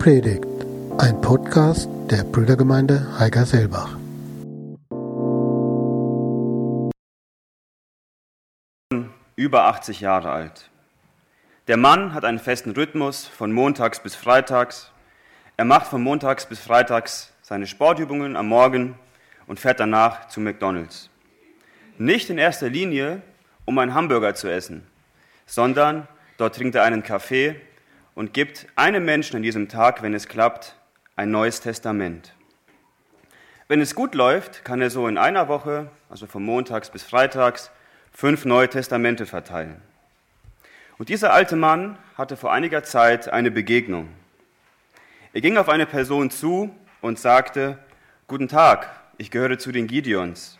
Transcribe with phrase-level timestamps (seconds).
[0.00, 0.46] Predigt,
[0.96, 3.98] ein Podcast der Brüdergemeinde Heiger-Selbach.
[9.36, 10.70] Über 80 Jahre alt.
[11.68, 14.90] Der Mann hat einen festen Rhythmus von montags bis freitags.
[15.58, 18.98] Er macht von montags bis freitags seine Sportübungen am Morgen
[19.46, 21.10] und fährt danach zu McDonald's.
[21.98, 23.20] Nicht in erster Linie,
[23.66, 24.86] um einen Hamburger zu essen,
[25.44, 26.08] sondern
[26.38, 27.60] dort trinkt er einen Kaffee
[28.20, 30.76] und gibt einem Menschen an diesem Tag, wenn es klappt,
[31.16, 32.34] ein neues Testament.
[33.66, 37.70] Wenn es gut läuft, kann er so in einer Woche, also von montags bis freitags,
[38.12, 39.80] fünf neue Testamente verteilen.
[40.98, 44.10] Und dieser alte Mann hatte vor einiger Zeit eine Begegnung.
[45.32, 47.78] Er ging auf eine Person zu und sagte,
[48.26, 50.58] Guten Tag, ich gehöre zu den Gideons.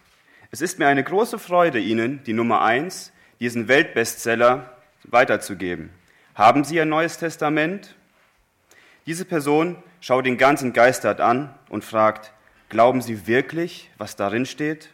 [0.51, 5.91] Es ist mir eine große Freude, Ihnen die Nummer eins, diesen Weltbestseller, weiterzugeben.
[6.41, 7.95] Haben Sie ein neues Testament?
[9.05, 12.33] Diese Person schaut ihn ganz entgeistert an und fragt,
[12.71, 14.89] glauben Sie wirklich, was darin steht?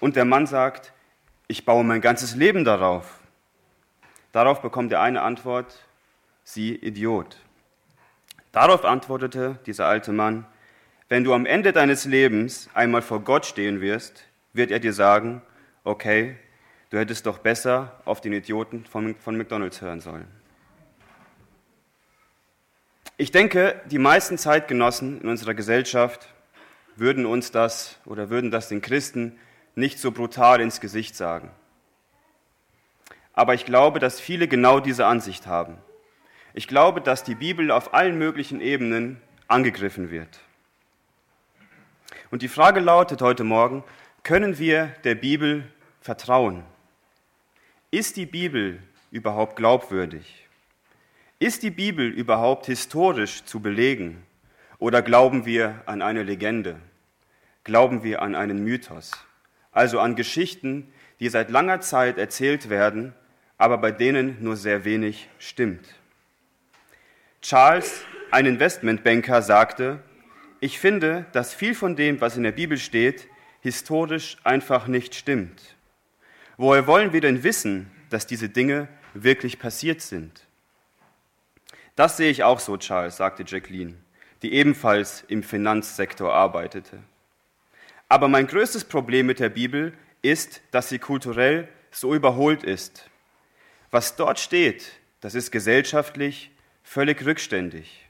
[0.00, 0.92] Und der Mann sagt,
[1.48, 3.20] ich baue mein ganzes Leben darauf.
[4.32, 5.78] Darauf bekommt er eine Antwort,
[6.44, 7.38] Sie Idiot.
[8.52, 10.44] Darauf antwortete dieser alte Mann,
[11.08, 15.40] wenn du am Ende deines Lebens einmal vor Gott stehen wirst, wird er dir sagen,
[15.84, 16.36] okay,
[16.92, 20.28] Du hättest doch besser auf den Idioten von, von McDonald's hören sollen.
[23.16, 26.28] Ich denke, die meisten Zeitgenossen in unserer Gesellschaft
[26.94, 29.38] würden uns das oder würden das den Christen
[29.74, 31.50] nicht so brutal ins Gesicht sagen.
[33.32, 35.78] Aber ich glaube, dass viele genau diese Ansicht haben.
[36.52, 40.40] Ich glaube, dass die Bibel auf allen möglichen Ebenen angegriffen wird.
[42.30, 43.82] Und die Frage lautet heute Morgen,
[44.24, 45.64] können wir der Bibel
[46.02, 46.64] vertrauen?
[47.94, 48.78] Ist die Bibel
[49.10, 50.46] überhaupt glaubwürdig?
[51.38, 54.22] Ist die Bibel überhaupt historisch zu belegen?
[54.78, 56.80] Oder glauben wir an eine Legende?
[57.64, 59.10] Glauben wir an einen Mythos?
[59.72, 63.12] Also an Geschichten, die seit langer Zeit erzählt werden,
[63.58, 65.86] aber bei denen nur sehr wenig stimmt.
[67.42, 70.02] Charles, ein Investmentbanker, sagte,
[70.60, 73.28] ich finde, dass viel von dem, was in der Bibel steht,
[73.60, 75.76] historisch einfach nicht stimmt.
[76.62, 80.46] Woher wollen wir denn wissen, dass diese Dinge wirklich passiert sind?
[81.96, 83.94] Das sehe ich auch so, Charles, sagte Jacqueline,
[84.42, 87.00] die ebenfalls im Finanzsektor arbeitete.
[88.08, 93.10] Aber mein größtes Problem mit der Bibel ist, dass sie kulturell so überholt ist.
[93.90, 94.84] Was dort steht,
[95.20, 96.52] das ist gesellschaftlich
[96.84, 98.08] völlig rückständig.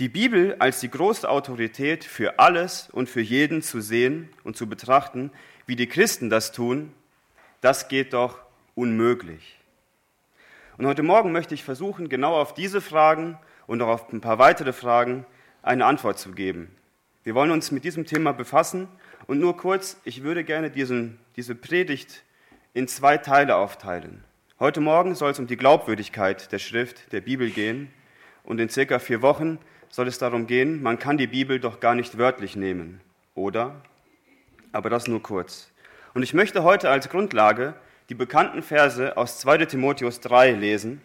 [0.00, 4.66] Die Bibel als die große Autorität für alles und für jeden zu sehen und zu
[4.68, 5.30] betrachten,
[5.64, 6.92] wie die Christen das tun,
[7.60, 8.38] das geht doch
[8.74, 9.58] unmöglich.
[10.78, 14.38] Und heute Morgen möchte ich versuchen, genau auf diese Fragen und auch auf ein paar
[14.38, 15.26] weitere Fragen
[15.62, 16.74] eine Antwort zu geben.
[17.22, 18.88] Wir wollen uns mit diesem Thema befassen
[19.26, 22.24] und nur kurz, ich würde gerne diesen, diese Predigt
[22.72, 24.24] in zwei Teile aufteilen.
[24.58, 27.90] Heute Morgen soll es um die Glaubwürdigkeit der Schrift, der Bibel gehen
[28.42, 29.58] und in circa vier Wochen
[29.90, 33.00] soll es darum gehen, man kann die Bibel doch gar nicht wörtlich nehmen,
[33.34, 33.82] oder?
[34.72, 35.69] Aber das nur kurz.
[36.12, 37.74] Und ich möchte heute als Grundlage
[38.08, 41.00] die bekannten Verse aus 2 Timotheus 3 lesen.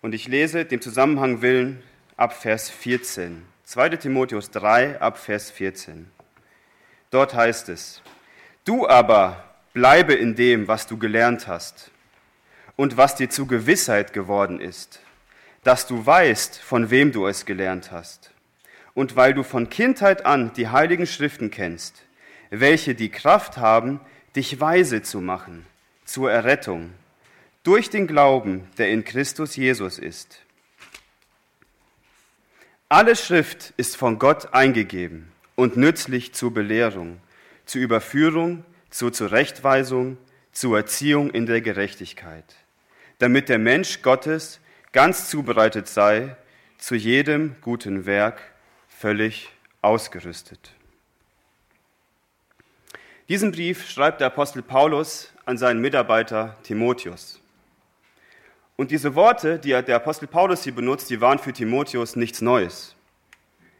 [0.00, 1.82] Und ich lese dem Zusammenhang willen
[2.16, 3.44] ab Vers 14.
[3.64, 6.10] 2 Timotheus 3 ab Vers 14.
[7.10, 8.00] Dort heißt es,
[8.64, 9.44] Du aber
[9.74, 11.90] bleibe in dem, was du gelernt hast
[12.76, 15.00] und was dir zu Gewissheit geworden ist,
[15.62, 18.30] dass du weißt, von wem du es gelernt hast.
[18.94, 22.04] Und weil du von Kindheit an die heiligen Schriften kennst,
[22.50, 24.00] welche die Kraft haben,
[24.36, 25.66] dich weise zu machen
[26.04, 26.92] zur Errettung
[27.62, 30.40] durch den Glauben, der in Christus Jesus ist.
[32.88, 37.20] Alle Schrift ist von Gott eingegeben und nützlich zur Belehrung,
[37.66, 40.16] zur Überführung, zur Zurechtweisung,
[40.52, 42.56] zur Erziehung in der Gerechtigkeit,
[43.18, 44.60] damit der Mensch Gottes
[44.92, 46.36] ganz zubereitet sei,
[46.78, 48.40] zu jedem guten Werk
[48.88, 49.50] völlig
[49.82, 50.72] ausgerüstet.
[53.28, 57.38] Diesen Brief schreibt der Apostel Paulus an seinen Mitarbeiter Timotheus.
[58.76, 62.94] Und diese Worte, die der Apostel Paulus hier benutzt, die waren für Timotheus nichts Neues.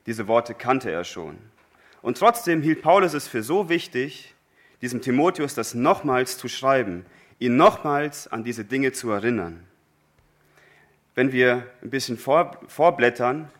[0.05, 1.39] Diese Worte kannte er schon.
[2.03, 4.35] Und trotzdem hielt Paulus es für so wichtig,
[4.83, 7.07] diesem Timotheus das nochmals zu schreiben,
[7.39, 9.65] ihn nochmals an diese Dinge zu erinnern.
[11.15, 13.51] Wenn wir ein bisschen vorblättern,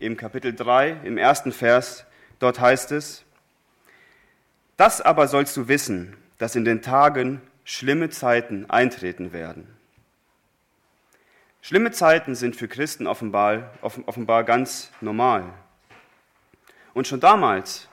[0.00, 2.04] im Kapitel 3, im ersten Vers,
[2.40, 3.24] dort heißt es,
[4.80, 9.68] das aber sollst du wissen, dass in den Tagen schlimme Zeiten eintreten werden.
[11.60, 15.52] Schlimme Zeiten sind für Christen offenbar, offenbar ganz normal.
[16.94, 17.90] Und schon damals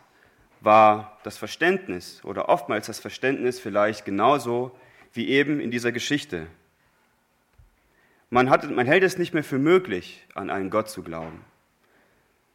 [0.61, 4.71] war das Verständnis oder oftmals das Verständnis vielleicht genauso
[5.11, 6.47] wie eben in dieser Geschichte.
[8.29, 11.43] Man, hat, man hält es nicht mehr für möglich, an einen Gott zu glauben.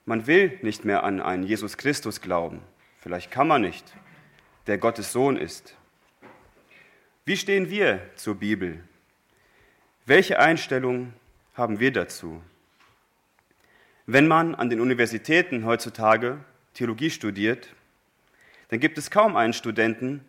[0.07, 2.63] Man will nicht mehr an einen Jesus Christus glauben.
[2.99, 3.93] Vielleicht kann man nicht,
[4.67, 5.75] der Gottes Sohn ist.
[7.25, 8.83] Wie stehen wir zur Bibel?
[10.07, 11.13] Welche Einstellung
[11.55, 12.43] haben wir dazu?
[14.07, 16.39] Wenn man an den Universitäten heutzutage
[16.75, 17.69] Theologie studiert,
[18.69, 20.25] dann gibt es kaum einen Studenten,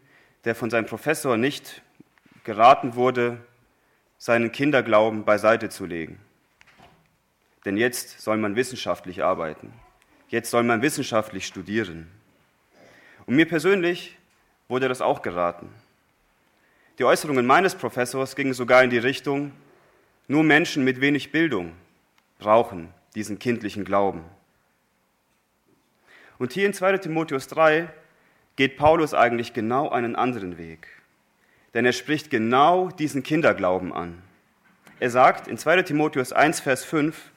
[0.46, 1.82] der von seinem Professor nicht
[2.44, 3.40] geraten wurde,
[4.18, 6.20] seinen Kinderglauben beiseite zu legen.
[7.66, 9.74] Denn jetzt soll man wissenschaftlich arbeiten.
[10.28, 12.12] Jetzt soll man wissenschaftlich studieren.
[13.26, 14.18] Und mir persönlich
[14.74, 15.70] wurde das auch geraten.
[16.98, 19.52] Die Äußerungen meines Professors gingen sogar in die Richtung,
[20.28, 21.74] nur Menschen mit wenig Bildung
[22.40, 24.24] brauchen diesen kindlichen Glauben.
[26.40, 27.88] Und hier in 2 Timotheus 3
[28.56, 30.88] geht Paulus eigentlich genau einen anderen Weg.
[31.76, 34.24] Denn er spricht genau diesen Kinderglauben an.
[35.00, 37.30] Er sagt in 2 Timotheus 1, Vers 5,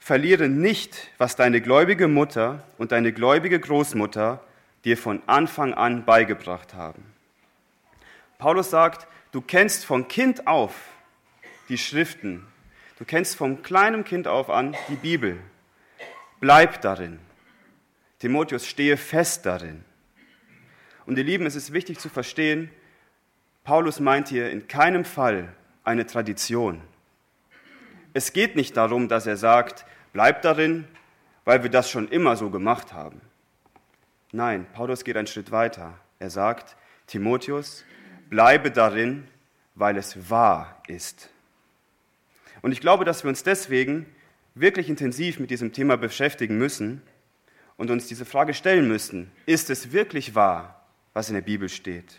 [0.00, 4.42] verliere nicht, was deine gläubige Mutter und deine gläubige Großmutter
[4.84, 7.04] dir von Anfang an beigebracht haben.
[8.38, 10.74] Paulus sagt, du kennst von Kind auf
[11.68, 12.46] die Schriften,
[12.98, 15.38] du kennst vom kleinen Kind auf an die Bibel.
[16.40, 17.18] Bleib darin.
[18.18, 19.84] Timotheus, stehe fest darin.
[21.06, 22.70] Und ihr Lieben, es ist wichtig zu verstehen,
[23.64, 25.52] Paulus meint hier in keinem Fall
[25.84, 26.80] eine Tradition.
[28.12, 30.88] Es geht nicht darum, dass er sagt, bleib darin,
[31.44, 33.20] weil wir das schon immer so gemacht haben.
[34.32, 35.98] Nein, Paulus geht einen Schritt weiter.
[36.18, 37.84] Er sagt, Timotheus,
[38.28, 39.26] bleibe darin,
[39.74, 41.30] weil es wahr ist.
[42.62, 44.06] Und ich glaube, dass wir uns deswegen
[44.54, 47.02] wirklich intensiv mit diesem Thema beschäftigen müssen
[47.76, 50.84] und uns diese Frage stellen müssen, ist es wirklich wahr,
[51.14, 52.16] was in der Bibel steht?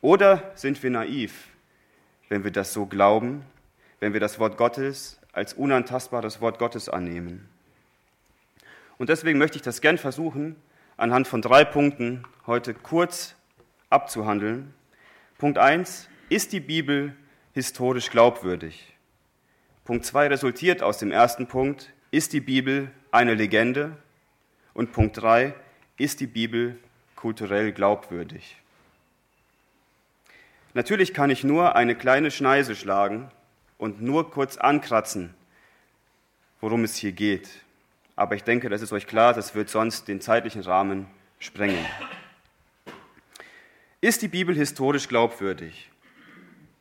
[0.00, 1.48] Oder sind wir naiv,
[2.28, 3.44] wenn wir das so glauben
[4.00, 7.48] wenn wir das Wort Gottes als unantastbares Wort Gottes annehmen.
[8.96, 10.56] Und deswegen möchte ich das gern versuchen,
[10.98, 13.34] anhand von drei Punkten heute kurz
[13.88, 14.74] abzuhandeln.
[15.38, 17.16] Punkt 1, ist die Bibel
[17.54, 18.94] historisch glaubwürdig?
[19.84, 23.96] Punkt 2 resultiert aus dem ersten Punkt, ist die Bibel eine Legende?
[24.74, 25.54] Und Punkt 3,
[25.96, 26.78] ist die Bibel
[27.16, 28.56] kulturell glaubwürdig?
[30.74, 33.30] Natürlich kann ich nur eine kleine Schneise schlagen
[33.78, 35.32] und nur kurz ankratzen,
[36.60, 37.48] worum es hier geht.
[38.18, 41.06] Aber ich denke, das ist euch klar, das wird sonst den zeitlichen Rahmen
[41.38, 41.86] sprengen.
[44.00, 45.88] Ist die Bibel historisch glaubwürdig?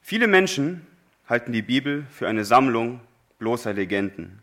[0.01, 0.87] Viele Menschen
[1.29, 3.01] halten die Bibel für eine Sammlung
[3.37, 4.41] bloßer Legenden.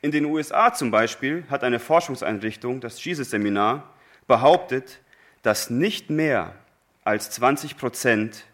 [0.00, 3.88] In den USA zum Beispiel hat eine Forschungseinrichtung, das Jesus-Seminar,
[4.26, 4.98] behauptet,
[5.42, 6.56] dass nicht mehr
[7.04, 8.46] als 20 Prozent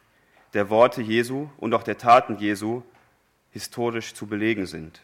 [0.52, 2.82] der Worte Jesu und auch der Taten Jesu
[3.50, 5.00] historisch zu belegen sind.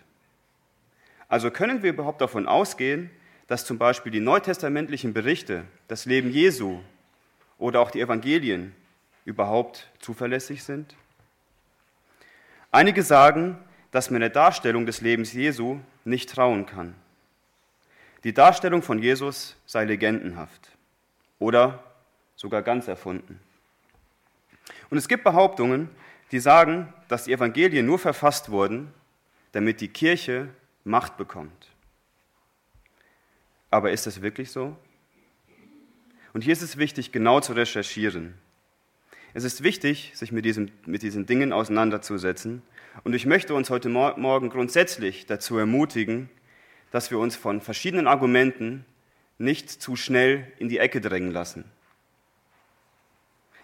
[1.34, 3.10] Also können wir überhaupt davon ausgehen,
[3.48, 6.78] dass zum Beispiel die neutestamentlichen Berichte, das Leben Jesu
[7.58, 8.72] oder auch die Evangelien
[9.24, 10.94] überhaupt zuverlässig sind?
[12.70, 13.58] Einige sagen,
[13.90, 16.94] dass man der Darstellung des Lebens Jesu nicht trauen kann.
[18.22, 20.70] Die Darstellung von Jesus sei legendenhaft
[21.40, 21.82] oder
[22.36, 23.40] sogar ganz erfunden.
[24.88, 25.90] Und es gibt Behauptungen,
[26.30, 28.94] die sagen, dass die Evangelien nur verfasst wurden,
[29.50, 30.48] damit die Kirche
[30.84, 31.70] Macht bekommt.
[33.70, 34.76] Aber ist das wirklich so?
[36.32, 38.34] Und hier ist es wichtig, genau zu recherchieren.
[39.32, 42.62] Es ist wichtig, sich mit, diesem, mit diesen Dingen auseinanderzusetzen.
[43.02, 46.28] Und ich möchte uns heute Morgen grundsätzlich dazu ermutigen,
[46.92, 48.84] dass wir uns von verschiedenen Argumenten
[49.38, 51.64] nicht zu schnell in die Ecke drängen lassen.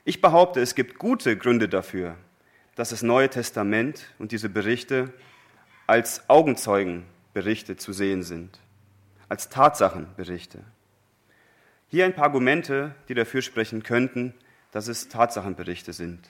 [0.04, 2.16] Ich behaupte, es gibt gute Gründe dafür,
[2.74, 5.12] dass das Neue Testament und diese Berichte
[5.90, 8.60] als Augenzeugenberichte zu sehen sind,
[9.28, 10.62] als Tatsachenberichte.
[11.88, 14.32] Hier ein paar Argumente, die dafür sprechen könnten,
[14.70, 16.20] dass es Tatsachenberichte sind.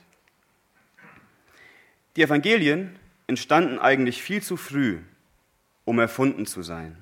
[2.15, 4.97] Die Evangelien entstanden eigentlich viel zu früh,
[5.85, 6.97] um erfunden zu sein.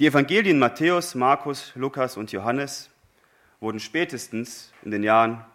[0.00, 2.90] Die Evangelien Matthäus, Markus, Lukas und Johannes
[3.58, 5.46] wurden spätestens in den Jahren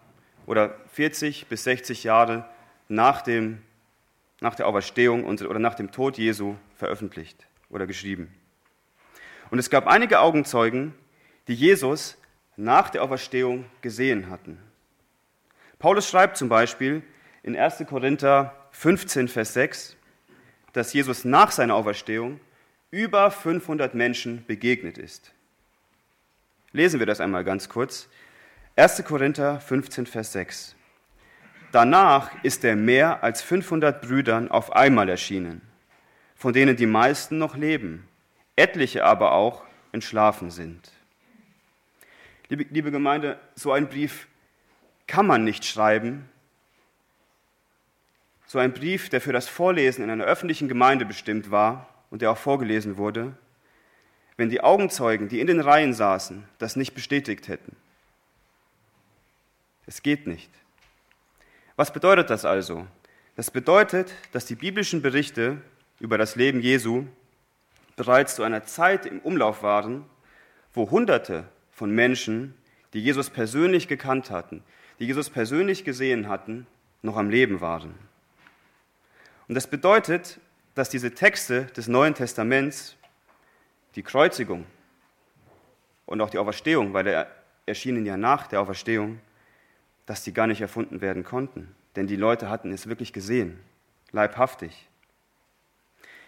[0.47, 2.49] oder 40 bis 60 Jahre
[2.87, 3.61] nach, dem,
[4.41, 8.33] nach der Auferstehung oder nach dem Tod Jesu veröffentlicht oder geschrieben.
[9.49, 10.93] Und es gab einige Augenzeugen,
[11.47, 12.17] die Jesus
[12.57, 14.59] nach der Auferstehung gesehen hatten.
[15.79, 17.03] Paulus schreibt zum Beispiel
[17.43, 17.83] in 1.
[17.87, 19.97] Korinther 15, Vers 6,
[20.73, 22.39] dass Jesus nach seiner Auferstehung
[22.91, 25.33] über 500 Menschen begegnet ist.
[26.71, 28.09] Lesen wir das einmal ganz kurz.
[28.75, 29.03] 1.
[29.05, 30.75] Korinther 15, Vers 6.
[31.75, 35.59] Danach ist er mehr als 500 Brüdern auf einmal erschienen,
[36.33, 38.07] von denen die meisten noch leben,
[38.55, 40.89] etliche aber auch entschlafen sind.
[42.47, 44.29] Liebe, liebe Gemeinde, so einen Brief
[45.05, 46.29] kann man nicht schreiben.
[48.45, 52.31] So ein Brief, der für das Vorlesen in einer öffentlichen Gemeinde bestimmt war und der
[52.31, 53.37] auch vorgelesen wurde,
[54.37, 57.75] wenn die Augenzeugen, die in den Reihen saßen, das nicht bestätigt hätten.
[59.85, 60.49] Es geht nicht.
[61.75, 62.87] Was bedeutet das also?
[63.35, 65.57] Das bedeutet, dass die biblischen Berichte
[65.99, 67.05] über das Leben Jesu
[67.97, 70.05] bereits zu einer Zeit im Umlauf waren,
[70.73, 72.53] wo Hunderte von Menschen,
[72.93, 74.63] die Jesus persönlich gekannt hatten,
[74.99, 76.65] die Jesus persönlich gesehen hatten,
[77.01, 77.93] noch am Leben waren.
[79.49, 80.39] Und das bedeutet,
[80.75, 82.95] dass diese Texte des Neuen Testaments,
[83.95, 84.65] die Kreuzigung
[86.05, 87.27] und auch die Auferstehung, weil er
[87.65, 89.19] erschienen ja nach der Auferstehung,
[90.05, 91.73] dass die gar nicht erfunden werden konnten.
[91.95, 93.59] Denn die Leute hatten es wirklich gesehen,
[94.11, 94.87] leibhaftig.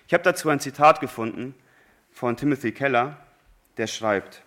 [0.07, 1.53] Ich habe dazu ein Zitat gefunden
[2.11, 3.17] von Timothy Keller,
[3.77, 4.43] der schreibt,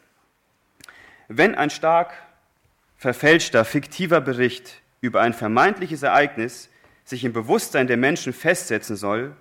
[1.28, 2.14] wenn ein stark
[2.96, 6.70] verfälschter, fiktiver Bericht über ein vermeintliches Ereignis
[7.04, 9.36] sich im Bewusstsein der Menschen festsetzen soll,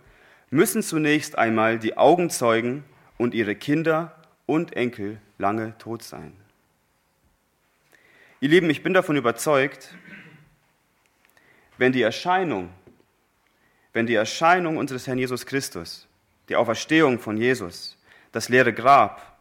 [0.50, 2.84] müssen zunächst einmal die Augenzeugen
[3.18, 4.16] und ihre Kinder
[4.46, 6.34] und Enkel lange tot sein.
[8.42, 9.94] Ihr Lieben, ich bin davon überzeugt,
[11.78, 12.70] wenn die Erscheinung,
[13.92, 16.08] wenn die Erscheinung unseres Herrn Jesus Christus,
[16.48, 17.98] die Auferstehung von Jesus,
[18.32, 19.38] das leere Grab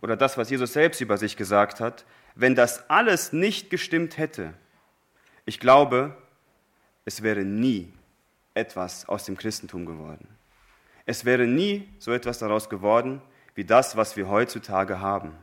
[0.00, 2.04] oder das, was Jesus selbst über sich gesagt hat,
[2.36, 4.54] wenn das alles nicht gestimmt hätte,
[5.44, 6.16] ich glaube,
[7.04, 7.92] es wäre nie
[8.54, 10.28] etwas aus dem Christentum geworden.
[11.04, 13.20] Es wäre nie so etwas daraus geworden,
[13.56, 15.36] wie das, was wir heutzutage haben.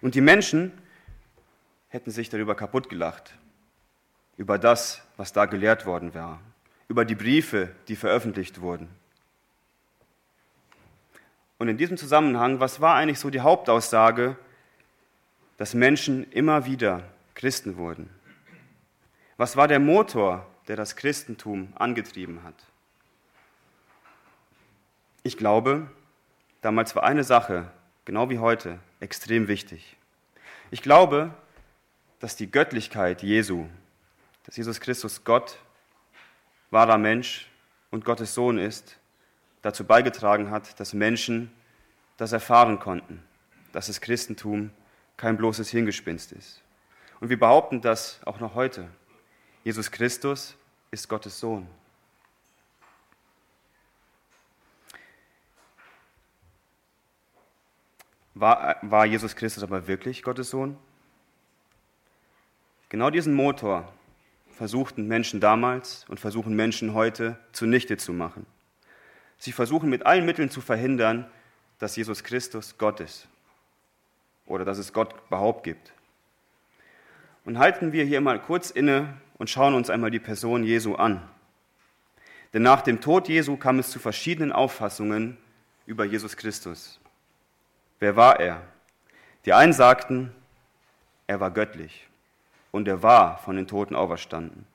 [0.00, 0.72] Und die Menschen
[1.88, 3.34] hätten sich darüber kaputt gelacht,
[4.36, 6.40] über das, was da gelehrt worden war,
[6.88, 8.88] über die Briefe, die veröffentlicht wurden.
[11.58, 14.36] Und in diesem Zusammenhang, was war eigentlich so die Hauptaussage,
[15.58, 17.02] dass Menschen immer wieder
[17.34, 18.08] Christen wurden?
[19.36, 22.54] Was war der Motor, der das Christentum angetrieben hat?
[25.22, 25.90] Ich glaube,
[26.62, 27.70] damals war eine Sache,
[28.10, 29.96] genau wie heute, extrem wichtig.
[30.72, 31.32] Ich glaube,
[32.18, 33.66] dass die Göttlichkeit Jesu,
[34.44, 35.58] dass Jesus Christus Gott,
[36.72, 37.48] wahrer Mensch
[37.92, 38.98] und Gottes Sohn ist,
[39.62, 41.52] dazu beigetragen hat, dass Menschen
[42.16, 43.22] das erfahren konnten,
[43.70, 44.72] dass das Christentum
[45.16, 46.62] kein bloßes Hingespinst ist.
[47.20, 48.88] Und wir behaupten das auch noch heute.
[49.62, 50.56] Jesus Christus
[50.90, 51.68] ist Gottes Sohn.
[58.40, 60.78] War, war Jesus Christus aber wirklich Gottes Sohn?
[62.88, 63.92] Genau diesen Motor
[64.56, 68.46] versuchten Menschen damals und versuchen Menschen heute zunichte zu machen.
[69.36, 71.30] Sie versuchen mit allen Mitteln zu verhindern,
[71.78, 73.28] dass Jesus Christus Gott ist
[74.46, 75.92] oder dass es Gott überhaupt gibt.
[77.44, 81.20] Und halten wir hier mal kurz inne und schauen uns einmal die Person Jesu an.
[82.54, 85.36] Denn nach dem Tod Jesu kam es zu verschiedenen Auffassungen
[85.84, 86.99] über Jesus Christus.
[88.00, 88.62] Wer war er?
[89.44, 90.32] Die einen sagten,
[91.26, 92.08] er war göttlich
[92.72, 94.66] und er war von den Toten auferstanden.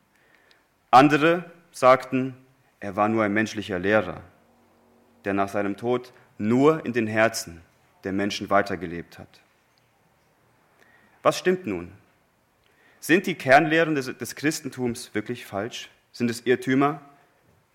[0.91, 2.37] Andere sagten,
[2.79, 4.21] er war nur ein menschlicher Lehrer,
[5.25, 7.61] der nach seinem Tod nur in den Herzen
[8.03, 9.41] der Menschen weitergelebt hat.
[11.23, 11.91] Was stimmt nun?
[12.99, 15.89] Sind die Kernlehren des, des Christentums wirklich falsch?
[16.11, 17.01] Sind es Irrtümer,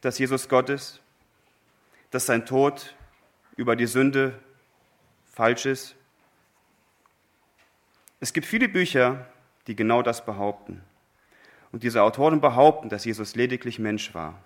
[0.00, 1.00] dass Jesus Gott ist?
[2.10, 2.94] Dass sein Tod
[3.56, 4.38] über die Sünde
[5.40, 5.96] falsch ist.
[8.20, 9.24] Es gibt viele Bücher,
[9.68, 10.82] die genau das behaupten.
[11.72, 14.38] Und diese Autoren behaupten, dass Jesus lediglich Mensch war.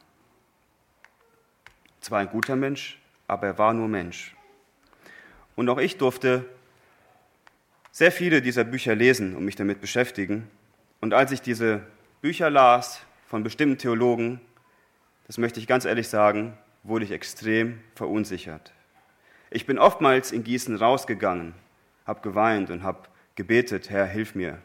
[2.00, 4.36] Zwar ein guter Mensch, aber er war nur Mensch.
[5.56, 6.44] Und auch ich durfte
[7.90, 10.48] sehr viele dieser Bücher lesen und mich damit beschäftigen.
[11.00, 11.84] Und als ich diese
[12.20, 14.40] Bücher las von bestimmten Theologen,
[15.26, 18.72] das möchte ich ganz ehrlich sagen, wurde ich extrem verunsichert.
[19.54, 21.54] Ich bin oftmals in Gießen rausgegangen,
[22.06, 24.58] habe geweint und habe gebetet, Herr, hilf mir.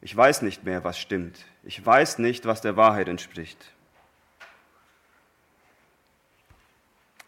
[0.00, 1.44] Ich weiß nicht mehr, was stimmt.
[1.62, 3.74] Ich weiß nicht, was der Wahrheit entspricht.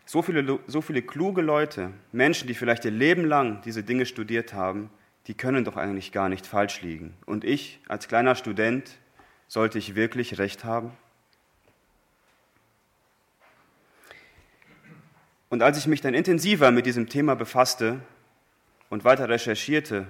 [0.07, 4.54] So viele, so viele kluge Leute, Menschen, die vielleicht ihr Leben lang diese Dinge studiert
[4.54, 4.88] haben,
[5.26, 7.12] die können doch eigentlich gar nicht falsch liegen.
[7.26, 8.99] Und ich als kleiner Student,
[9.52, 10.92] Sollte ich wirklich recht haben?
[15.52, 18.00] Und als ich mich dann intensiver mit diesem Thema befasste
[18.88, 20.06] und weiter recherchierte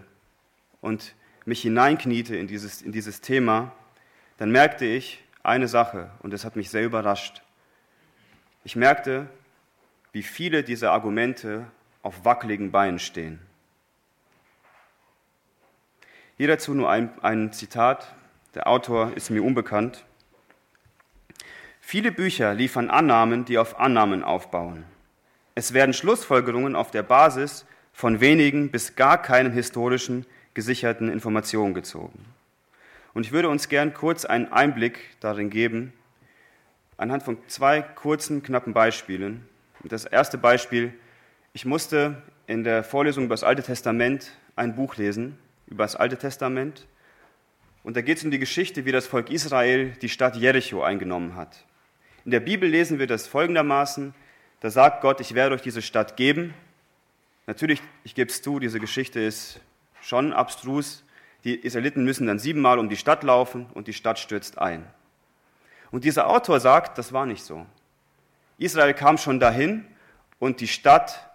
[0.81, 3.73] und mich hineinkniete in dieses, in dieses Thema,
[4.37, 7.43] dann merkte ich eine Sache und das hat mich sehr überrascht.
[8.63, 9.27] Ich merkte,
[10.13, 11.67] wie viele dieser Argumente
[12.05, 13.41] auf wackeligen Beinen stehen.
[16.37, 18.15] Hier dazu nur ein, ein Zitat,
[18.55, 20.05] der Autor ist mir unbekannt.
[21.81, 24.85] Viele Bücher liefern Annahmen, die auf Annahmen aufbauen.
[25.55, 32.25] Es werden Schlussfolgerungen auf der Basis von wenigen bis gar keinen historischen gesicherten Informationen gezogen.
[33.15, 35.93] Und ich würde uns gern kurz einen Einblick darin geben,
[36.97, 39.47] anhand von zwei kurzen, knappen Beispielen.
[39.85, 40.95] Das erste Beispiel,
[41.53, 46.17] ich musste in der Vorlesung über das Alte Testament ein Buch lesen, über das Alte
[46.17, 46.87] Testament.
[47.83, 51.37] Und da geht es um die Geschichte, wie das Volk Israel die Stadt Jericho eingenommen
[51.37, 51.65] hat.
[52.25, 54.15] In der Bibel lesen wir das folgendermaßen,
[54.63, 56.55] da sagt Gott, ich werde euch diese Stadt geben.
[57.49, 59.59] Natürlich, ich gebe es zu, diese Geschichte ist
[60.01, 61.03] schon abstrus.
[61.43, 64.87] Die Israeliten müssen dann siebenmal um die Stadt laufen und die Stadt stürzt ein.
[65.91, 67.67] Und dieser Autor sagt, das war nicht so.
[68.57, 69.85] Israel kam schon dahin
[70.39, 71.29] und die Stadt,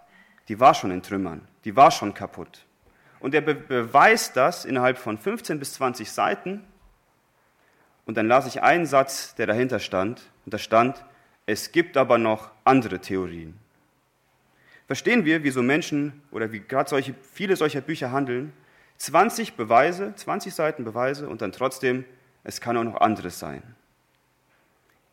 [0.48, 2.64] die war schon in Trümmern, die war schon kaputt.
[3.20, 6.64] Und er be beweist das innerhalb von 15 bis 20 Seiten.
[8.06, 10.22] Und dann las ich einen Satz, der dahinter stand.
[10.46, 11.04] Und da stand,
[11.48, 13.58] es gibt aber noch andere Theorien.
[14.86, 18.52] Verstehen wir, wieso Menschen oder wie gerade solche, viele solcher Bücher handeln?
[18.98, 22.04] 20 Beweise, 20 Seiten Beweise und dann trotzdem,
[22.44, 23.62] es kann auch noch anderes sein.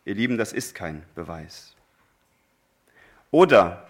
[0.04, 1.74] Ihr Lieben, das ist kein Beweis.
[3.30, 3.86] Oder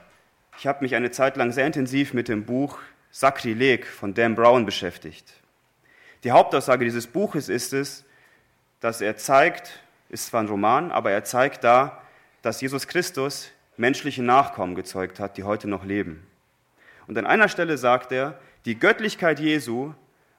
[0.57, 2.79] ich habe mich eine Zeit lang sehr intensiv mit dem Buch
[3.11, 5.35] Sakrileg von Dan Brown beschäftigt.
[6.23, 8.05] Die Hauptaussage dieses Buches ist es,
[8.79, 12.03] dass er zeigt, ist zwar ein Roman, aber er zeigt da,
[12.43, 16.27] dass Jesus Christus menschliche Nachkommen gezeugt hat, die heute noch leben.
[17.07, 19.93] Und an einer Stelle sagt er, die Göttlichkeit Jesu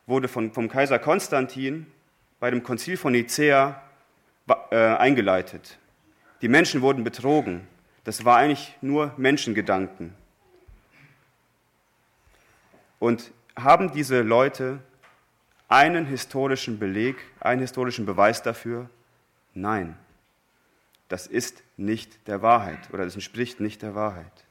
[0.05, 1.85] wurde von, vom Kaiser Konstantin
[2.39, 3.81] bei dem Konzil von Nicäa
[4.71, 5.77] äh, eingeleitet.
[6.41, 7.67] Die Menschen wurden betrogen.
[8.03, 10.13] Das war eigentlich nur Menschengedanken.
[12.99, 14.79] Und haben diese Leute
[15.67, 18.89] einen historischen Beleg, einen historischen Beweis dafür?
[19.53, 19.97] Nein,
[21.07, 24.45] das ist nicht der Wahrheit oder das entspricht nicht der Wahrheit.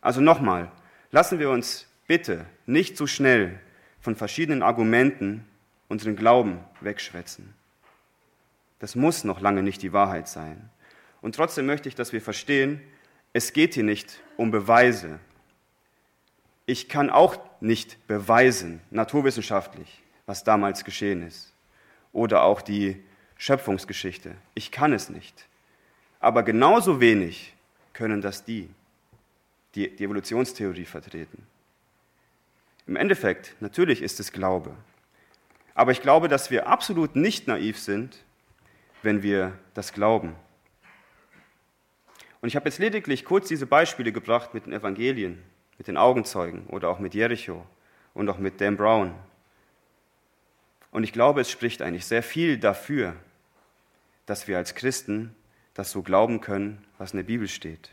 [0.00, 0.70] Also nochmal,
[1.10, 3.60] lassen wir uns bitte nicht zu so schnell
[4.00, 5.46] von verschiedenen Argumenten
[5.88, 7.54] unseren Glauben wegschwätzen.
[8.78, 10.70] Das muss noch lange nicht die Wahrheit sein.
[11.20, 12.80] Und trotzdem möchte ich, dass wir verstehen,
[13.32, 15.18] es geht hier nicht um Beweise.
[16.66, 21.52] Ich kann auch nicht beweisen, naturwissenschaftlich, was damals geschehen ist.
[22.12, 23.02] Oder auch die
[23.38, 24.34] Schöpfungsgeschichte.
[24.54, 25.46] Ich kann es nicht.
[26.20, 27.54] Aber genauso wenig
[27.92, 28.68] können das die,
[29.74, 31.46] die die Evolutionstheorie vertreten.
[32.86, 34.74] Im Endeffekt, natürlich ist es Glaube.
[35.74, 38.24] Aber ich glaube, dass wir absolut nicht naiv sind,
[39.02, 40.34] wenn wir das glauben.
[42.40, 45.42] Und ich habe jetzt lediglich kurz diese Beispiele gebracht mit den Evangelien,
[45.76, 47.64] mit den Augenzeugen oder auch mit Jericho
[48.14, 49.14] und auch mit Dan Brown.
[50.90, 53.14] Und ich glaube, es spricht eigentlich sehr viel dafür,
[54.28, 55.34] dass wir als Christen
[55.74, 57.90] das so glauben können, was in der Bibel steht.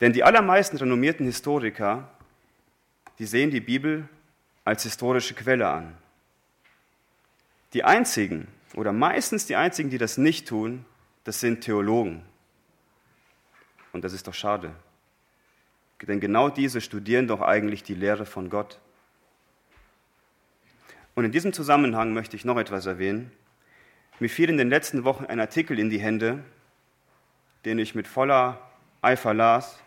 [0.00, 2.08] Denn die allermeisten renommierten Historiker
[3.20, 4.08] die sehen die Bibel
[4.64, 5.94] als historische Quelle an.
[7.74, 10.86] Die einzigen oder meistens die einzigen, die das nicht tun,
[11.24, 12.22] das sind Theologen.
[13.92, 14.74] Und das ist doch schade.
[16.00, 18.80] Denn genau diese studieren doch eigentlich die Lehre von Gott.
[21.14, 23.30] Und in diesem Zusammenhang möchte ich noch etwas erwähnen.
[24.20, 26.44] Mir fiel in den letzten Wochen ein Artikel in die Hände,
[27.64, 28.60] den ich mit voller
[29.00, 29.80] Eifer las.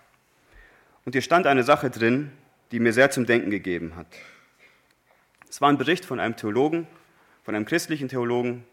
[1.06, 2.32] Und hier stand eine Sache drin,
[2.72, 4.08] die mir sehr zum Denken gegeben hat.
[5.48, 6.88] Es war ein Bericht von einem Theologen,
[7.43, 8.63] von einem christlichen Theologen,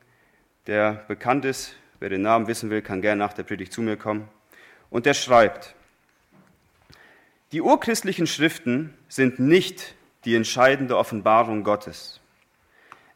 [0.67, 1.77] der bekannt ist.
[1.99, 4.29] Wer den Namen wissen will, kann gerne nach der Predigt zu mir kommen.
[4.89, 5.75] Und der schreibt,
[7.53, 9.95] die urchristlichen Schriften sind nicht
[10.25, 12.20] die entscheidende Offenbarung Gottes.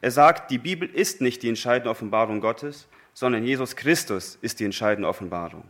[0.05, 4.67] Er sagt, die Bibel ist nicht die entscheidende Offenbarung Gottes, sondern Jesus Christus ist die
[4.67, 5.65] entscheidende Offenbarung.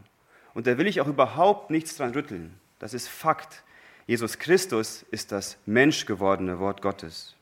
[0.55, 2.53] Und da will ich auch überhaupt nichts dran rütteln.
[2.81, 3.63] Das ist Fakt.
[4.09, 7.37] Jesus Christus ist das menschgewordene Wort Gottes.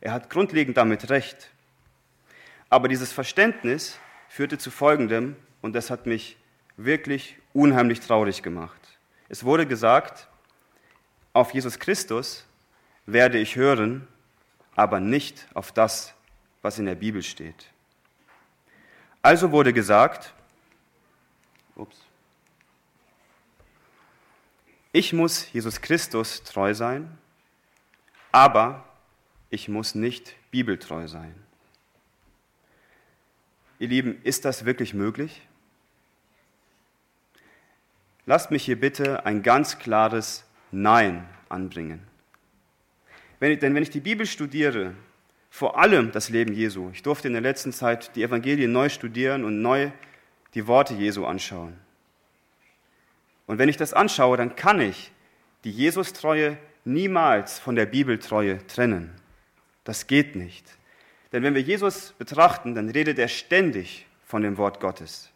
[0.00, 1.52] Er hat grundlegend damit recht.
[2.70, 3.96] Aber dieses Verständnis
[4.28, 6.36] führte zu Folgendem, und das hat mich
[6.76, 8.98] wirklich unheimlich traurig gemacht.
[9.28, 10.26] Es wurde gesagt,
[11.32, 12.44] auf Jesus Christus
[13.06, 14.08] werde ich hören,
[14.74, 16.15] aber nicht auf das,
[16.66, 17.70] was in der Bibel steht.
[19.22, 20.34] Also wurde gesagt,
[21.76, 21.96] ups,
[24.90, 27.18] ich muss Jesus Christus treu sein,
[28.32, 28.84] aber
[29.48, 31.36] ich muss nicht bibeltreu sein.
[33.78, 35.46] Ihr Lieben, ist das wirklich möglich?
[38.24, 42.04] Lasst mich hier bitte ein ganz klares Nein anbringen.
[43.38, 44.96] Wenn ich, denn wenn ich die Bibel studiere,
[45.56, 49.42] vor allem das Leben Jesu, ich durfte in der letzten Zeit die Evangelien neu studieren
[49.42, 49.90] und neu
[50.52, 51.78] die Worte Jesu anschauen.
[53.46, 55.12] Und wenn ich das anschaue, dann kann ich
[55.64, 59.12] die Jesus-Treue niemals von der Bibeltreue trennen.
[59.84, 60.66] Das geht nicht.
[61.32, 65.30] Denn wenn wir Jesus betrachten, dann redet er ständig von dem Wort Gottes.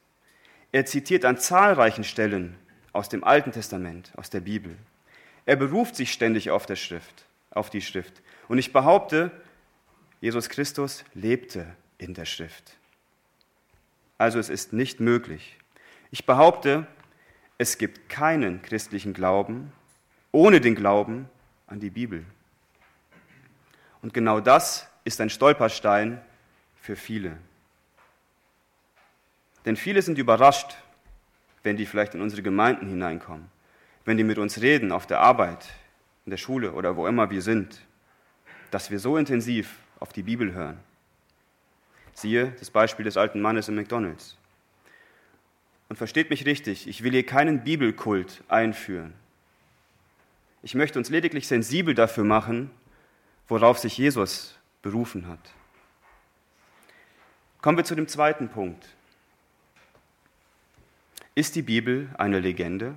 [0.70, 2.58] Er zitiert an zahlreichen Stellen
[2.92, 4.76] aus dem Alten Testament, aus der Bibel.
[5.46, 8.20] Er beruft sich ständig auf der Schrift, auf die Schrift.
[8.48, 9.30] Und ich behaupte,
[10.20, 12.76] Jesus Christus lebte in der Schrift.
[14.18, 15.56] Also es ist nicht möglich.
[16.10, 16.86] Ich behaupte,
[17.56, 19.72] es gibt keinen christlichen Glauben
[20.32, 21.28] ohne den Glauben
[21.66, 22.24] an die Bibel.
[24.02, 26.20] Und genau das ist ein Stolperstein
[26.80, 27.36] für viele.
[29.64, 30.76] Denn viele sind überrascht,
[31.62, 33.50] wenn die vielleicht in unsere Gemeinden hineinkommen,
[34.04, 35.68] wenn die mit uns reden auf der Arbeit,
[36.24, 37.80] in der Schule oder wo immer wir sind,
[38.70, 40.80] dass wir so intensiv auf die Bibel hören.
[42.14, 44.36] Siehe das Beispiel des alten Mannes im McDonald's.
[45.88, 49.12] Und versteht mich richtig, ich will hier keinen Bibelkult einführen.
[50.62, 52.70] Ich möchte uns lediglich sensibel dafür machen,
[53.48, 55.52] worauf sich Jesus berufen hat.
[57.60, 58.86] Kommen wir zu dem zweiten Punkt.
[61.34, 62.94] Ist die Bibel eine Legende?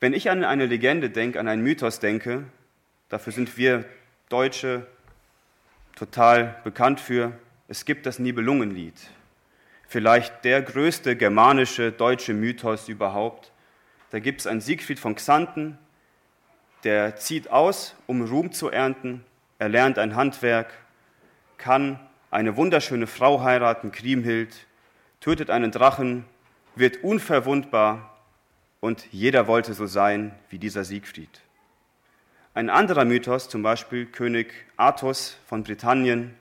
[0.00, 2.44] Wenn ich an eine Legende denke, an einen Mythos denke,
[3.08, 3.84] dafür sind wir
[4.28, 4.86] Deutsche
[5.96, 7.32] total bekannt für,
[7.66, 8.94] es gibt das Nibelungenlied
[9.86, 13.52] vielleicht der größte germanische deutsche Mythos überhaupt.
[14.10, 15.78] Da gibt es einen Siegfried von Xanten,
[16.84, 19.24] der zieht aus, um Ruhm zu ernten.
[19.58, 20.72] Er lernt ein Handwerk,
[21.56, 21.98] kann
[22.30, 24.66] eine wunderschöne Frau heiraten, Kriemhild,
[25.20, 26.24] tötet einen Drachen,
[26.74, 28.16] wird unverwundbar
[28.80, 31.40] und jeder wollte so sein wie dieser Siegfried.
[32.56, 36.34] Ein anderer Mythos, zum Beispiel König Athos von Britannien,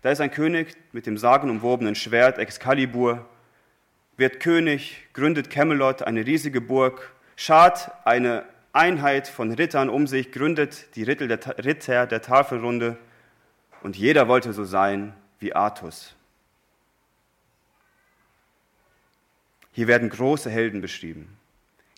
[0.00, 3.24] da ist ein König mit dem sagenumwobenen Schwert Excalibur,
[4.16, 10.96] wird König, gründet Camelot, eine riesige Burg, schart eine Einheit von Rittern um sich, gründet
[10.96, 12.96] die Ritter der, Ritter der Tafelrunde
[13.84, 16.16] und jeder wollte so sein wie Artus.
[19.70, 21.38] Hier werden große Helden beschrieben.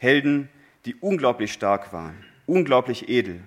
[0.00, 0.50] Helden,
[0.84, 3.40] die unglaublich stark waren, unglaublich edel.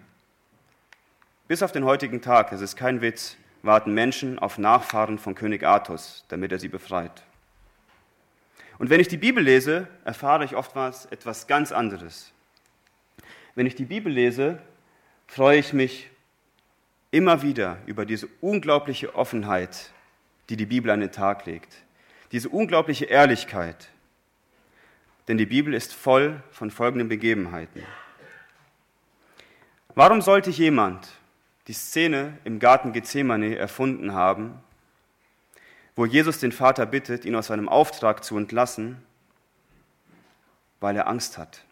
[1.47, 5.63] Bis auf den heutigen Tag, das ist kein Witz, warten Menschen auf Nachfahren von König
[5.63, 7.23] Artus, damit er sie befreit.
[8.79, 12.33] Und wenn ich die Bibel lese, erfahre ich oftmals etwas ganz anderes.
[13.55, 14.62] Wenn ich die Bibel lese,
[15.25, 16.10] freue ich mich
[17.12, 19.91] immer wieder über diese unglaubliche Offenheit,
[20.49, 21.73] die die Bibel an den Tag legt.
[22.33, 23.88] Diese unglaubliche Ehrlichkeit.
[25.29, 27.83] Denn die Bibel ist voll von folgenden Begebenheiten.
[29.95, 31.07] Warum sollte jemand,
[31.67, 34.63] die Szene im Garten Gethsemane erfunden haben,
[35.95, 39.03] wo Jesus den Vater bittet, ihn aus seinem Auftrag zu entlassen,
[40.80, 41.63] weil er Angst hat.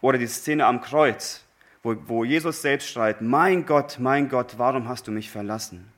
[0.00, 1.44] Oder die Szene am Kreuz,
[1.82, 5.90] wo, wo Jesus selbst schreit, mein Gott, mein Gott, warum hast du mich verlassen?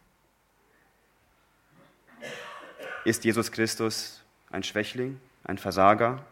[3.05, 6.25] Ist Jesus Christus ein Schwächling, ein Versager?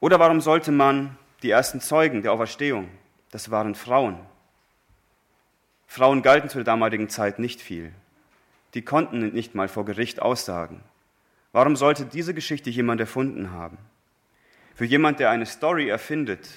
[0.00, 2.88] Oder warum sollte man die ersten Zeugen der Auferstehung,
[3.30, 4.18] das waren Frauen,
[5.86, 7.92] Frauen galten zu der damaligen Zeit nicht viel.
[8.74, 10.82] Die konnten nicht mal vor Gericht aussagen.
[11.52, 13.78] Warum sollte diese Geschichte jemand erfunden haben?
[14.74, 16.48] Für jemand, der eine Story erfindet,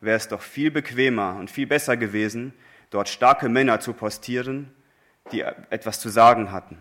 [0.00, 2.52] wäre es doch viel bequemer und viel besser gewesen,
[2.90, 4.72] dort starke Männer zu postieren,
[5.30, 6.76] die etwas zu sagen hatten.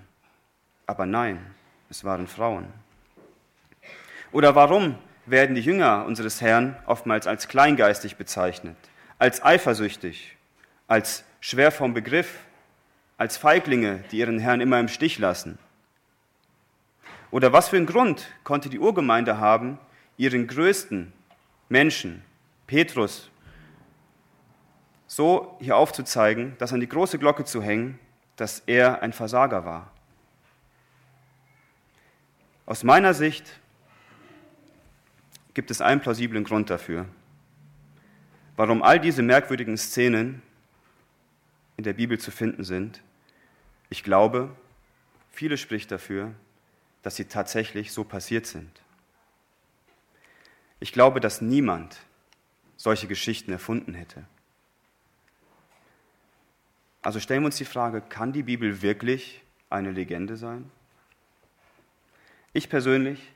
[0.88, 1.40] Aber nein,
[1.92, 2.68] es waren Frauen.
[4.32, 8.78] Oder warum werden die Jünger unseres Herrn oftmals als kleingeistig bezeichnet,
[9.20, 10.38] als eifersüchtig,
[10.88, 12.40] als schwer vom Begriff,
[13.18, 15.60] als Feiglinge, die ihren Herrn immer im Stich lassen?
[17.32, 19.80] Oder was für einen Grund konnte die Urgemeinde haben,
[20.18, 21.12] ihren größten
[21.68, 22.24] Menschen,
[22.68, 23.30] Petrus,
[25.08, 28.00] so hier aufzuzeigen, dass an die große Glocke zu hängen,
[28.38, 29.92] dass er ein Versager war?
[32.66, 33.60] Aus meiner Sicht
[35.54, 37.06] gibt es einen plausiblen Grund dafür,
[38.56, 40.42] warum all diese merkwürdigen Szenen
[41.82, 43.02] in der Bibel zu finden sind.
[43.90, 44.56] Ich glaube,
[45.32, 46.32] vieles spricht dafür,
[47.02, 48.70] dass sie tatsächlich so passiert sind.
[50.80, 51.98] Ich glaube, dass niemand
[52.78, 54.28] solche Geschichten erfunden hätte.
[57.02, 59.42] Also stellen wir uns die Frage, kann die Bibel wirklich
[59.72, 60.70] eine Legende sein?
[62.54, 63.34] Ich persönlich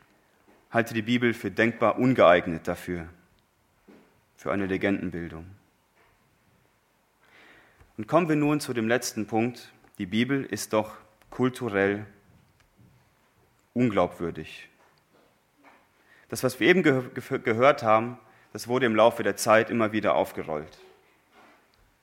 [0.69, 3.10] halte die Bibel für denkbar ungeeignet dafür,
[4.38, 5.47] für eine Legendenbildung.
[7.97, 9.71] Und kommen wir nun zu dem letzten Punkt.
[9.99, 10.97] Die Bibel ist doch
[11.29, 12.05] kulturell
[13.73, 14.69] unglaubwürdig.
[16.27, 17.03] Das, was wir eben ge
[17.39, 18.17] gehört haben,
[18.51, 20.77] das wurde im Laufe der Zeit immer wieder aufgerollt.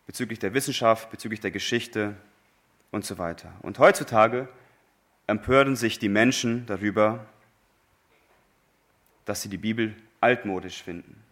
[0.06, 2.16] Bezüglich der Wissenschaft, bezüglich der Geschichte
[2.90, 3.52] und so weiter.
[3.60, 4.48] Und heutzutage
[5.26, 7.26] empören sich die Menschen darüber,
[9.24, 11.22] dass sie die Bibel altmodisch finden.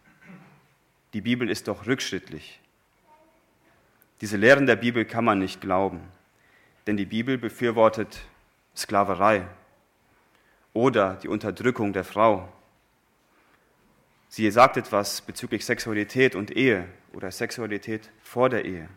[1.13, 2.60] Die Bibel ist doch rückschrittlich.
[4.21, 5.99] Diese Lehren der Bibel kann man nicht glauben,
[6.85, 8.21] denn die Bibel befürwortet
[8.75, 9.47] Sklaverei
[10.73, 12.47] oder die Unterdrückung der Frau.
[14.29, 18.87] Sie sagt etwas bezüglich Sexualität und Ehe oder Sexualität vor der Ehe.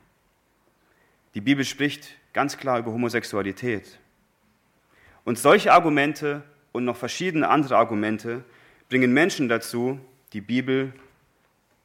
[1.35, 3.99] Die Bibel spricht ganz klar über Homosexualität.
[5.25, 8.45] Und solche Argumente und noch verschiedene andere Argumente
[8.89, 9.99] bringen Menschen dazu,
[10.35, 10.93] die Bibel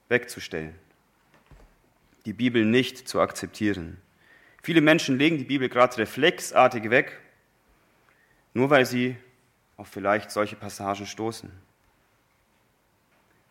[0.10, 0.76] wegzustellen,
[2.26, 3.98] die Bibel nicht zu akzeptieren.
[4.62, 7.20] Viele Menschen legen die Bibel gerade reflexartig weg,
[8.54, 9.16] nur weil sie
[9.78, 11.52] auf vielleicht solche Passagen stoßen.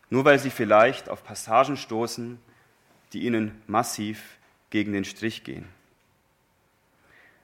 [0.09, 2.39] Nur weil sie vielleicht auf Passagen stoßen,
[3.13, 4.37] die ihnen massiv
[4.69, 5.67] gegen den Strich gehen.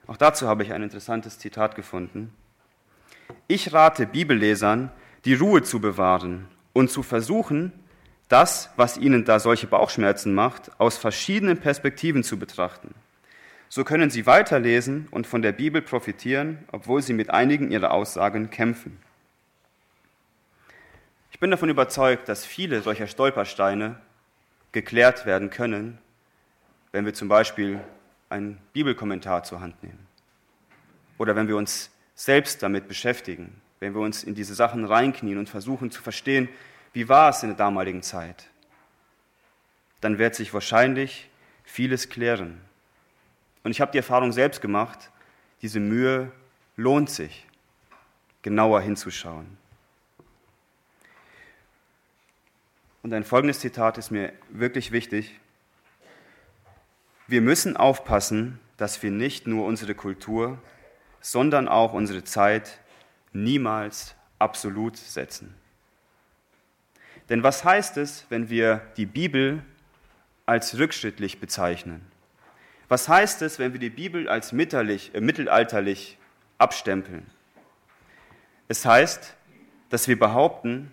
[0.06, 2.32] Auch dazu habe ich ein interessantes Zitat gefunden.
[3.48, 4.92] Ich rate Bibellesern,
[5.24, 7.72] die Ruhe zu bewahren und zu versuchen,
[8.28, 12.94] das, was ihnen da solche Bauchschmerzen macht, aus verschiedenen Perspektiven zu betrachten.
[13.68, 18.50] So können sie weiterlesen und von der Bibel profitieren, obwohl sie mit einigen ihrer Aussagen
[18.50, 18.98] kämpfen.
[21.30, 23.96] Ich bin davon überzeugt, dass viele solcher Stolpersteine
[24.72, 25.98] geklärt werden können,
[26.92, 27.80] wenn wir zum Beispiel
[28.28, 30.06] einen Bibelkommentar zur Hand nehmen
[31.18, 35.48] oder wenn wir uns selbst damit beschäftigen, wenn wir uns in diese Sachen reinknien und
[35.48, 36.48] versuchen zu verstehen,
[36.96, 38.48] wie war es in der damaligen Zeit,
[40.00, 41.28] dann wird sich wahrscheinlich
[41.62, 42.58] vieles klären.
[43.62, 45.10] Und ich habe die Erfahrung selbst gemacht,
[45.60, 46.32] diese Mühe
[46.74, 47.44] lohnt sich,
[48.40, 49.58] genauer hinzuschauen.
[53.02, 55.38] Und ein folgendes Zitat ist mir wirklich wichtig.
[57.26, 60.56] Wir müssen aufpassen, dass wir nicht nur unsere Kultur,
[61.20, 62.80] sondern auch unsere Zeit
[63.34, 65.54] niemals absolut setzen.
[67.28, 69.62] Denn was heißt es, wenn wir die Bibel
[70.44, 72.00] als rückschrittlich bezeichnen?
[72.88, 76.18] Was heißt es, wenn wir die Bibel als äh, mittelalterlich
[76.58, 77.26] abstempeln?
[78.68, 79.34] Es heißt,
[79.90, 80.92] dass wir behaupten,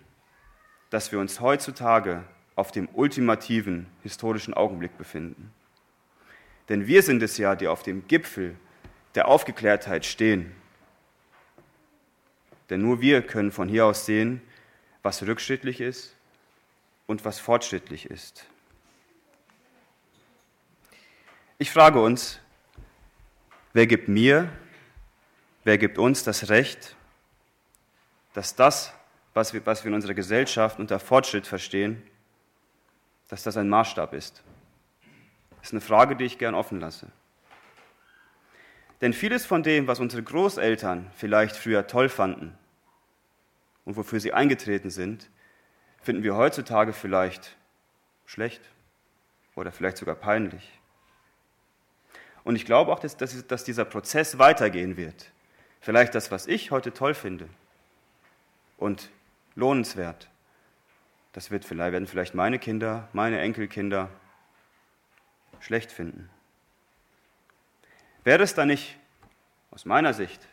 [0.90, 2.24] dass wir uns heutzutage
[2.56, 5.52] auf dem ultimativen historischen Augenblick befinden.
[6.68, 8.56] Denn wir sind es ja, die auf dem Gipfel
[9.14, 10.54] der Aufgeklärtheit stehen
[12.70, 14.40] denn nur wir können von hier aus sehen,
[15.02, 16.13] was rückschrittlich ist
[17.06, 18.46] und was fortschrittlich ist.
[21.58, 22.40] Ich frage uns,
[23.72, 24.50] wer gibt mir,
[25.64, 26.96] wer gibt uns das Recht,
[28.32, 28.92] dass das,
[29.34, 32.02] was wir, was wir in unserer Gesellschaft unter Fortschritt verstehen,
[33.28, 34.42] dass das ein Maßstab ist?
[35.58, 37.10] Das ist eine Frage, die ich gern offen lasse.
[39.00, 42.56] Denn vieles von dem, was unsere Großeltern vielleicht früher toll fanden
[43.84, 45.30] und wofür sie eingetreten sind,
[46.04, 47.56] finden wir heutzutage vielleicht
[48.26, 48.60] schlecht
[49.54, 50.78] oder vielleicht sogar peinlich.
[52.44, 55.32] Und ich glaube auch, dass, dass, dieser Prozess weitergehen wird.
[55.80, 57.48] Vielleicht das, was ich heute toll finde
[58.76, 59.08] und
[59.54, 60.28] lohnenswert,
[61.32, 64.10] das wird vielleicht, werden vielleicht meine Kinder, meine Enkelkinder
[65.60, 66.28] schlecht finden.
[68.24, 68.98] Wäre es da nicht
[69.70, 70.46] aus meiner Sicht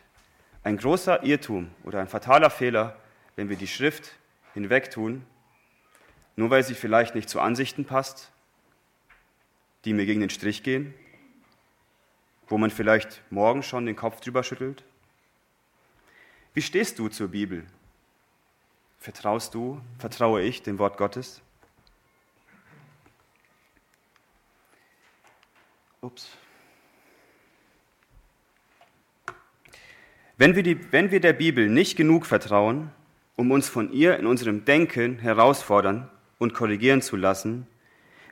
[0.64, 2.96] ein großer Irrtum oder ein fataler Fehler,
[3.36, 4.12] wenn wir die Schrift
[4.54, 5.26] hinwegtun,
[6.36, 8.32] nur weil sie vielleicht nicht zu Ansichten passt,
[9.84, 10.94] die mir gegen den Strich gehen,
[12.48, 14.84] wo man vielleicht morgen schon den Kopf drüber schüttelt?
[16.54, 17.66] Wie stehst du zur Bibel?
[18.98, 21.40] Vertraust du, vertraue ich dem Wort Gottes?
[26.02, 26.30] Ups.
[30.36, 32.90] Wenn wir, die, wenn wir der Bibel nicht genug vertrauen,
[33.36, 36.10] um uns von ihr in unserem Denken herausfordern
[36.42, 37.68] und korrigieren zu lassen,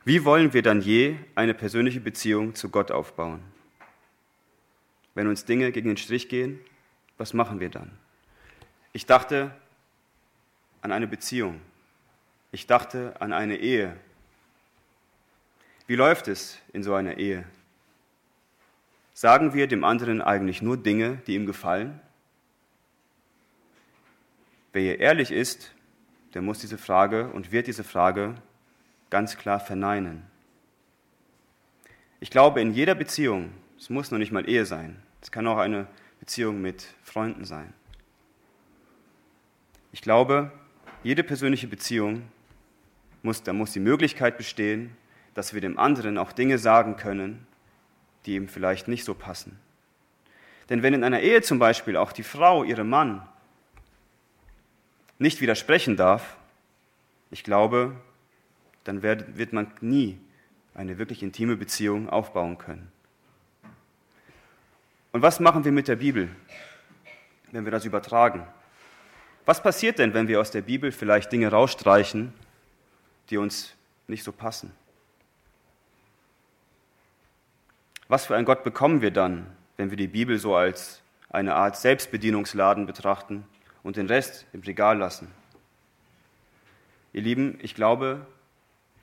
[0.05, 3.41] wie wollen wir dann je eine persönliche Beziehung zu Gott aufbauen?
[5.15, 6.59] Wenn uns Dinge gegen den Strich gehen,
[7.19, 7.93] was machen wir dann?
[8.93, 9.55] Ich dachte
[10.83, 11.61] an eine Beziehung.
[12.51, 13.97] Ich dachte an eine Ehe.
[15.87, 17.45] Wie läuft es in so einer Ehe?
[19.15, 22.01] Sagen wir dem anderen eigentlich nur Dinge, die ihm gefallen?
[24.73, 25.73] Wer hier ehrlich ist,
[26.35, 28.35] der muss diese Frage und wird diese Frage
[29.11, 30.23] ganz klar verneinen.
[32.21, 35.59] Ich glaube, in jeder Beziehung, es muss noch nicht mal Ehe sein, es kann auch
[35.59, 35.87] eine
[36.21, 37.73] Beziehung mit Freunden sein.
[39.93, 40.53] Ich glaube,
[41.03, 42.23] jede persönliche Beziehung
[43.23, 44.97] muss, da muss die Möglichkeit bestehen,
[45.35, 47.47] dass wir dem anderen auch Dinge sagen können,
[48.27, 49.59] die ihm vielleicht nicht so passen.
[50.69, 53.27] Denn wenn in einer Ehe zum Beispiel auch die Frau ihrem Mann
[55.21, 56.37] nicht widersprechen darf,
[57.31, 57.95] ich glaube,
[58.85, 60.19] dann wird man nie
[60.75, 62.91] eine wirklich intime Beziehung aufbauen können.
[65.13, 66.29] Und was machen wir mit der Bibel,
[67.53, 68.47] wenn wir das übertragen?
[69.45, 72.33] Was passiert denn, wenn wir aus der Bibel vielleicht Dinge rausstreichen,
[73.29, 73.75] die uns
[74.07, 74.73] nicht so passen?
[78.09, 81.77] Was für ein Gott bekommen wir dann, wenn wir die Bibel so als eine Art
[81.77, 83.45] Selbstbedienungsladen betrachten
[83.83, 85.31] und den Rest im Regal lassen?
[87.13, 88.27] Ihr Lieben, ich glaube,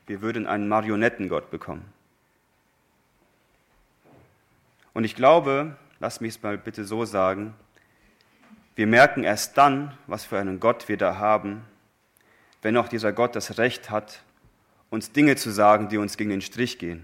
[0.06, 1.86] wir würden einen Marionettengott bekommen.
[4.94, 7.54] Und ich glaube, lasst mich es mal bitte so sagen,
[8.76, 11.66] wir merken erst dann, was für einen Gott wir da haben,
[12.62, 14.22] wenn auch dieser Gott das Recht hat,
[14.90, 17.04] uns Dinge zu sagen, die uns gegen den Strich gehen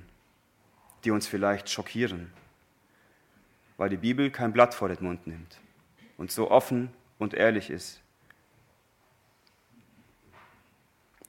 [1.04, 2.32] die uns vielleicht schockieren,
[3.78, 5.60] weil die Bibel kein Blatt vor den Mund nimmt
[6.18, 6.90] und so offen
[7.24, 8.02] und ehrlich ist.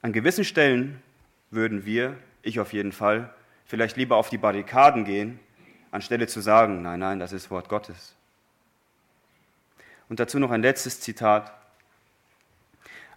[0.03, 1.03] An gewissen Stellen
[1.51, 3.33] würden wir, ich auf jeden Fall,
[3.65, 5.41] vielleicht lieber auf die Barrikaden gehen,
[5.91, 8.15] anstelle zu sagen, nein, nein, das ist Wort Gottes.
[10.11, 11.53] Und dazu noch ein letztes Zitat.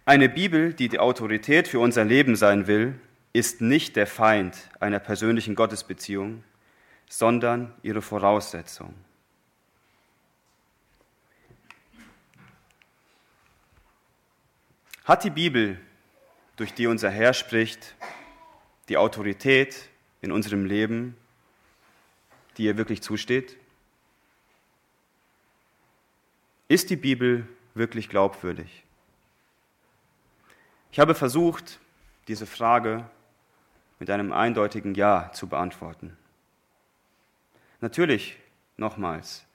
[0.06, 2.98] Eine Bibel, die die Autorität für unser Leben sein will,
[3.34, 6.42] ist nicht der Feind einer persönlichen Gottesbeziehung,
[7.10, 8.94] sondern ihre Voraussetzung.
[15.08, 15.80] Hat die Bibel,
[16.56, 17.94] durch die unser Herr spricht,
[18.90, 19.88] die Autorität
[20.20, 21.16] in unserem Leben,
[22.58, 23.56] die ihr wirklich zusteht?
[26.68, 28.84] Ist die Bibel wirklich glaubwürdig?
[30.92, 31.80] Ich habe versucht,
[32.28, 33.08] diese Frage
[33.98, 36.18] mit einem eindeutigen Ja zu beantworten.
[37.80, 38.36] Natürlich,
[38.76, 39.46] nochmals,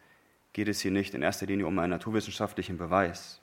[0.52, 3.40] geht es hier nicht in erster Linie um einen naturwissenschaftlichen Beweis.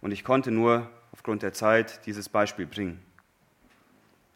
[0.00, 3.04] Und ich konnte nur aufgrund der Zeit dieses Beispiel bringen.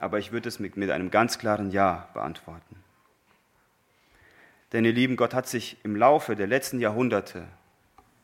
[0.01, 2.75] Aber ich würde es mit, mit einem ganz klaren Ja beantworten.
[4.73, 7.47] Denn ihr Lieben, Gott hat sich im Laufe der letzten Jahrhunderte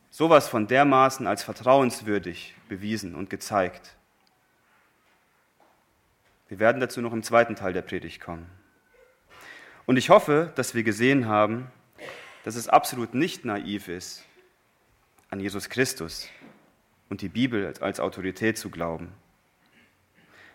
[0.09, 3.95] sowas von dermaßen als vertrauenswürdig bewiesen und gezeigt.
[6.49, 8.45] Wir werden dazu noch im zweiten Teil der Predigt kommen.
[9.85, 11.71] Und ich hoffe, dass wir gesehen haben,
[12.43, 14.25] dass es absolut nicht naiv ist,
[15.29, 16.27] an Jesus Christus
[17.09, 19.11] und die Bibel als Autorität zu glauben.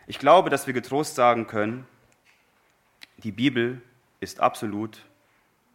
[0.07, 1.87] Ich glaube, dass wir getrost sagen können,
[3.19, 3.81] die Bibel
[4.21, 5.05] ist absolut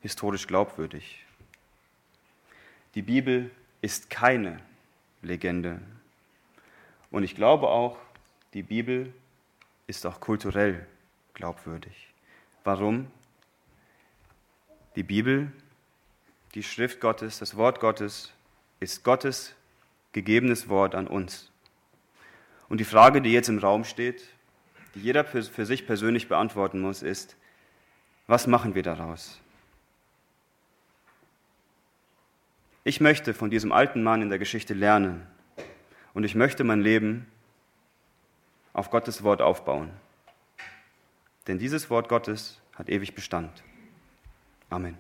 [0.02, 1.26] historisch glaubwürdig.
[2.96, 4.60] Die Bibel ist keine
[5.22, 5.82] Legende.
[7.12, 7.98] Und ich glaube auch,
[8.54, 9.14] die Bibel
[9.88, 10.86] ist auch kulturell
[11.34, 12.08] glaubwürdig.
[12.64, 13.12] Warum?
[14.96, 15.52] Die Bibel,
[16.56, 18.34] die Schrift Gottes, das Wort Gottes
[18.80, 19.56] ist Gottes
[20.12, 21.52] gegebenes Wort an uns.
[22.68, 24.24] Und die Frage, die jetzt im Raum steht,
[24.96, 27.36] die jeder für sich persönlich beantworten muss, ist,
[28.28, 29.40] was machen wir daraus?
[32.84, 35.26] Ich möchte von diesem alten Mann in der Geschichte lernen
[36.14, 37.28] und ich möchte mein Leben
[38.74, 39.92] auf Gottes Wort aufbauen.
[41.48, 43.64] Denn dieses Wort Gottes hat ewig Bestand.
[44.70, 44.98] Amen.